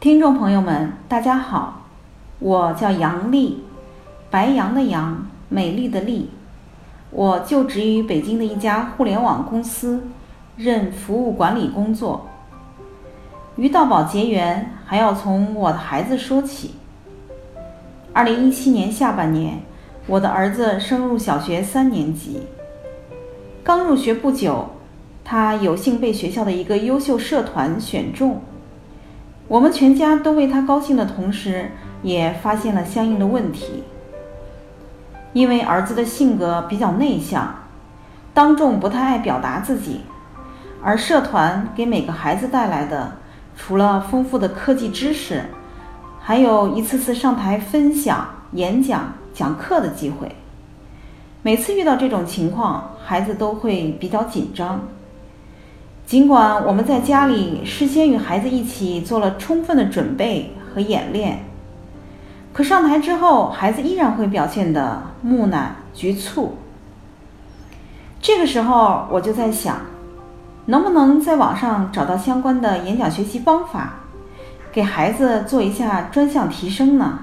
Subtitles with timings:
[0.00, 1.82] 听众朋友们，大家好，
[2.38, 3.62] 我叫杨丽，
[4.30, 6.30] 白杨的杨，美丽的丽。
[7.10, 10.02] 我就职于北京的一家互联网公司，
[10.56, 12.26] 任服务管理工作。
[13.56, 16.76] 与道宝结缘，还要从我的孩子说起。
[18.14, 19.60] 二零一七年下半年，
[20.06, 22.40] 我的儿子升入小学三年级。
[23.62, 24.70] 刚入学不久，
[25.22, 28.40] 他有幸被学校的一个优秀社团选中。
[29.50, 31.72] 我们全家都为他高兴的同时，
[32.04, 33.82] 也发现了相应的问题。
[35.32, 37.52] 因为儿子的性格比较内向，
[38.32, 40.02] 当众不太爱表达自己，
[40.80, 43.14] 而社团给每个孩子带来的，
[43.56, 45.42] 除了丰富的科技知识，
[46.20, 50.30] 还有一次次上台分享、演讲、讲课的机会。
[51.42, 54.80] 每次遇到这种情况，孩子都会比较紧张。
[56.10, 61.44] 尽管我们在家里事先与孩子一起做了充分的准备和演练，
[62.52, 66.56] 可上台之后，孩子依然会表现得木讷、局促。
[68.20, 69.82] 这个时候，我就在想，
[70.66, 74.00] 能不能在网上找到相关的演讲学习方法，
[74.72, 77.20] 给孩子做一下专项提升呢？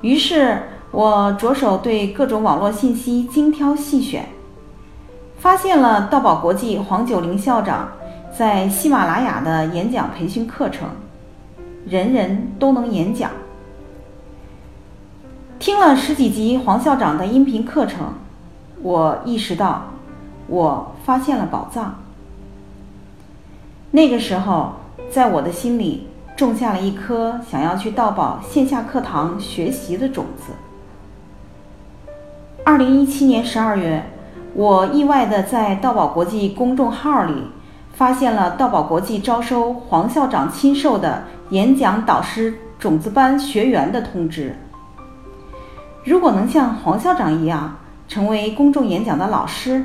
[0.00, 4.24] 于是，我着手对各种网络信息精挑细选。
[5.40, 7.88] 发现了道宝国际黄九龄校长
[8.36, 10.90] 在喜马拉雅的演讲培训课程，
[11.86, 13.30] 人人都能演讲。
[15.58, 18.12] 听了十几集黄校长的音频课程，
[18.82, 19.84] 我意识到，
[20.46, 21.94] 我发现了宝藏。
[23.92, 24.72] 那个时候，
[25.10, 30.52] 在我的心里种下了一颗想要去道宝线下课堂学习的种子。
[32.62, 34.04] 二零一七年十二月。
[34.54, 37.34] 我意外的在道宝国际公众号里
[37.92, 44.56] 发现了道宝国际招收黄校长亲授的演讲导师种子班学员的通知。
[46.04, 47.76] 如果能像黄校长一样
[48.08, 49.84] 成为公众演讲的老师，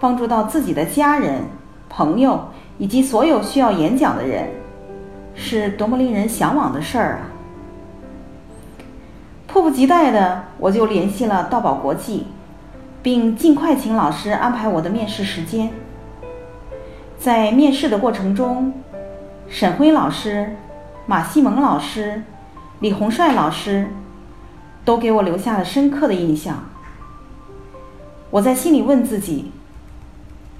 [0.00, 1.42] 帮助到自己的家人、
[1.88, 2.48] 朋友
[2.78, 4.48] 以及所有需要演讲的人，
[5.34, 7.20] 是多么令人向往的事儿啊！
[9.46, 12.26] 迫不及待的，我就联系了道宝国际。
[13.02, 15.70] 并尽快请老师安排我的面试时间。
[17.18, 18.72] 在面试的过程中，
[19.48, 20.56] 沈辉老师、
[21.06, 22.22] 马西蒙老师、
[22.80, 23.88] 李洪帅老师
[24.84, 26.64] 都给我留下了深刻的印象。
[28.30, 29.52] 我在心里问自己：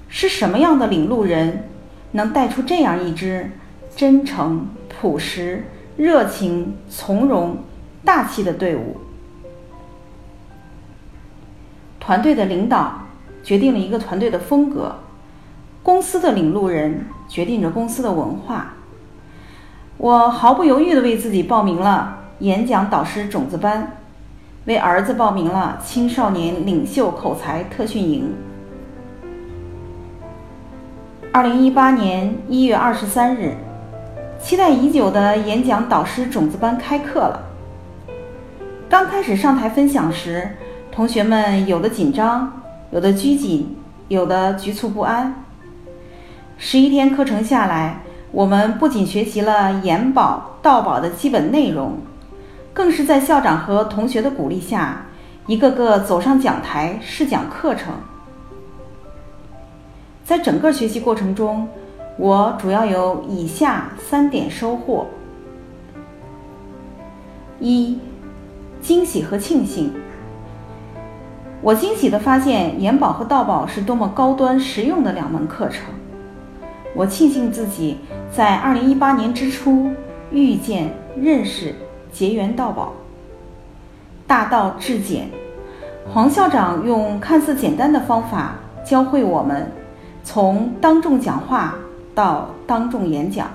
[0.07, 1.69] 是什么样的领路人，
[2.11, 3.51] 能带出这样一支
[3.95, 5.65] 真诚、朴实、
[5.97, 7.57] 热情、从容、
[8.05, 8.97] 大气的队伍？
[12.05, 12.99] 团队的领导
[13.43, 14.93] 决定了一个团队的风格，
[15.81, 18.73] 公司的领路人决定着公司的文化。
[19.95, 23.95] 我毫不犹豫地为自己报名了演讲导师种子班，
[24.65, 28.33] 为儿子报名了青少年领袖口才特训营。
[31.31, 33.55] 二零一八年一月二十三日，
[34.41, 37.43] 期待已久的演讲导师种子班开课了。
[38.89, 40.57] 刚开始上台分享时。
[40.93, 42.61] 同学们有的紧张，
[42.91, 43.75] 有的拘谨，
[44.09, 45.43] 有的局促不安。
[46.59, 51.97] 十一天课程下来，我们不仅学习了研保、道保的基本内容，
[52.75, 55.07] 更是在校长和同学的鼓励下，
[55.47, 57.91] 一个个走上讲台试讲课程。
[60.23, 61.67] 在整个学习过程中，
[62.17, 65.07] 我主要有以下三点收获：
[67.59, 67.97] 一、
[68.79, 69.91] 惊喜和庆幸。
[71.63, 75.85] 我惊喜地发现，研保和道保是多么高端实用的两门课程。
[76.93, 77.99] 我庆幸自己
[78.35, 79.89] 在2018年之初
[80.29, 81.73] 遇见、认识、
[82.11, 82.91] 结缘道宝。
[84.27, 85.29] 大道至简，
[86.13, 89.71] 黄校长用看似简单的方法教会我们，
[90.21, 91.75] 从当众讲话
[92.13, 93.47] 到当众演讲。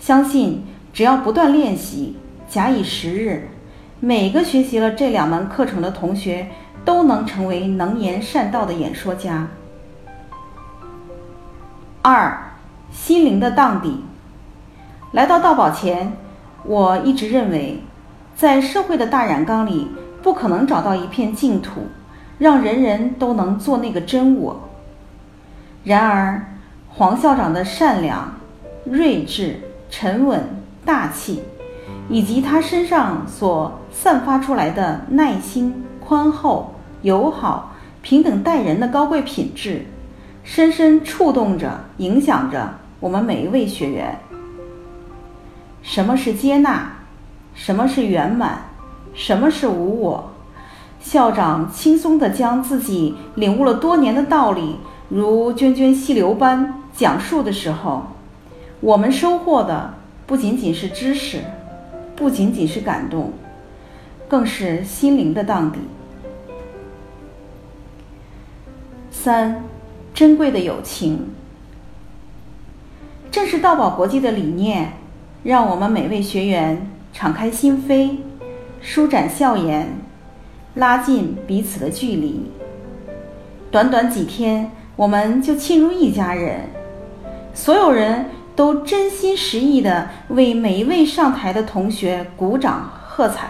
[0.00, 2.16] 相信只要不断练习，
[2.48, 3.48] 假以时日，
[4.00, 6.48] 每个学习了这两门课程的同学。
[6.86, 9.48] 都能成为能言善道的演说家。
[12.00, 12.52] 二，
[12.92, 13.96] 心灵的荡涤。
[15.10, 16.12] 来到道宝前，
[16.62, 17.82] 我一直认为，
[18.36, 19.90] 在社会的大染缸里，
[20.22, 21.88] 不可能找到一片净土，
[22.38, 24.68] 让人人都能做那个真我。
[25.82, 26.46] 然而，
[26.88, 28.32] 黄校长的善良、
[28.84, 29.58] 睿智、
[29.90, 30.40] 沉稳、
[30.84, 31.42] 大气，
[32.08, 36.74] 以及他身上所散发出来的耐心、宽厚。
[37.06, 37.70] 友好、
[38.02, 39.86] 平等待人的高贵品质，
[40.42, 42.68] 深深触动着、影响着
[42.98, 44.18] 我们每一位学员。
[45.82, 46.94] 什么是接纳，
[47.54, 48.70] 什么是圆满，
[49.14, 50.32] 什么是无我。
[51.00, 54.74] 校长轻松地将自己领悟了多年的道理，
[55.08, 58.08] 如涓涓细流般讲述的时候，
[58.80, 59.94] 我们收获的
[60.26, 61.38] 不仅仅是知识，
[62.16, 63.32] 不仅仅是感动，
[64.26, 65.76] 更是心灵的荡涤。
[69.26, 69.60] 三，
[70.14, 71.30] 珍贵的友情。
[73.28, 74.92] 正是道宝国际的理念，
[75.42, 78.18] 让我们每位学员敞开心扉，
[78.80, 79.98] 舒展笑颜。
[80.76, 82.52] 拉近彼此的距离。
[83.68, 86.60] 短短几天，我们就亲如一家人。
[87.52, 93.48] 所有人都真心实意地为每一位上台的同学鼓掌喝彩。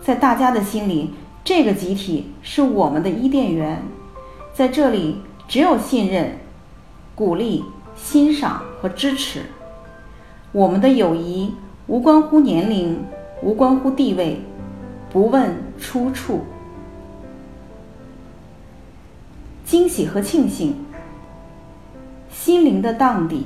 [0.00, 3.82] 在大家的心里，这个集体是我们的伊甸园，
[4.56, 6.38] 在这里只有信任、
[7.14, 7.62] 鼓励、
[7.94, 9.42] 欣赏和支持。
[10.50, 11.54] 我们的友谊
[11.88, 13.04] 无关乎年龄，
[13.42, 14.40] 无关乎地位。
[15.12, 16.40] 不问出处，
[19.66, 20.74] 惊喜和庆幸，
[22.30, 23.42] 心灵的荡涤，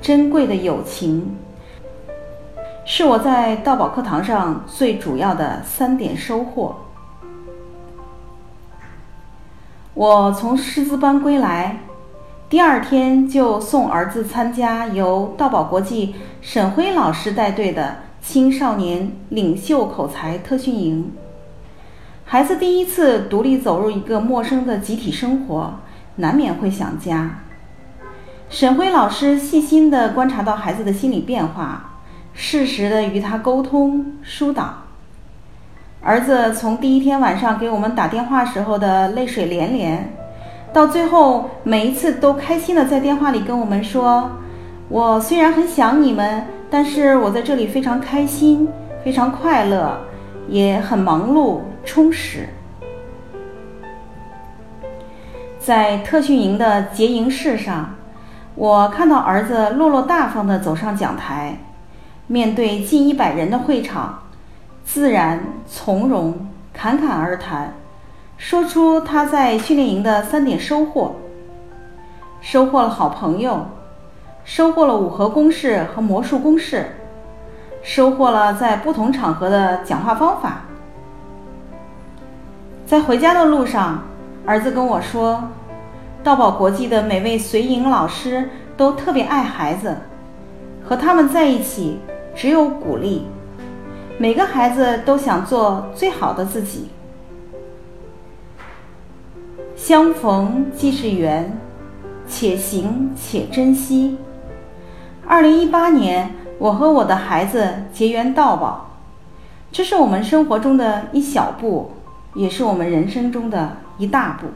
[0.00, 1.36] 珍贵的友情，
[2.84, 6.76] 是我在道宝课堂上最主要的三点收获。
[10.00, 11.80] 我从师资班归来，
[12.48, 17.96] 第二天就送儿子参加由道宝国际沈辉老师带队的。
[18.22, 21.12] 青少年领袖口才特训营，
[22.24, 25.74] 孩子第一次独立走入一个陌生的集体生活，
[26.16, 27.40] 难免会想家。
[28.48, 31.96] 沈辉老师细心地观察到孩子的心理变化，
[32.32, 34.84] 适时地与他沟通疏导。
[36.02, 40.10] 儿子从第一天晚上给我们打电话时候的泪水连连，
[40.72, 44.30] 到最后每一次都开心的在电话里跟我们说
[44.88, 46.42] ：“我虽然很想你们。”
[46.72, 48.68] 但是我在这里非常开心，
[49.04, 49.98] 非常快乐，
[50.48, 52.48] 也很忙碌充实。
[55.58, 57.96] 在特训营的结营式上，
[58.54, 61.58] 我看到儿子落落大方的走上讲台，
[62.28, 64.20] 面对近一百人的会场，
[64.84, 67.74] 自然从容、侃侃而谈，
[68.36, 71.16] 说出他在训练营的三点收获：
[72.40, 73.66] 收获了好朋友。
[74.42, 76.96] 收获了五何公式和魔术公式，
[77.82, 80.62] 收获了在不同场合的讲话方法。
[82.86, 84.02] 在回家的路上，
[84.46, 85.44] 儿子跟我说，
[86.24, 89.94] 道宝国际的每位随营老师都特别爱孩子，
[90.82, 92.00] 和他们在一起
[92.34, 93.26] 只有鼓励，
[94.20, 96.90] 每个孩子都想做最好的自己。
[99.74, 101.58] 相逢即是缘，
[102.28, 104.18] 且行且珍惜。
[105.26, 108.90] 二零一八年，我和我的孩子结缘道宝，
[109.72, 111.92] 这是我们生活中的一小步，
[112.34, 114.48] 也是我们人生中的一大步。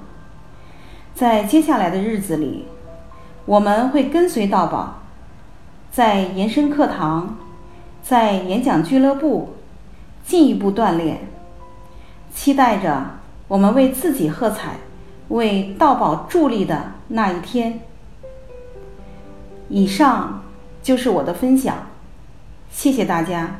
[1.15, 2.67] 在接下来的日子里，
[3.47, 4.99] 我们会跟随道宝，
[5.91, 7.39] 在延伸课堂，
[8.03, 9.54] 在演讲俱乐部
[10.27, 11.29] 进一步锻炼，
[12.35, 13.19] 期待着
[13.49, 14.77] 我们为自己喝彩，
[15.29, 17.81] 为道宝助力的那一天。
[19.69, 20.41] 以上。
[20.85, 21.75] 就是我的分享，
[22.71, 23.57] 谢谢大家。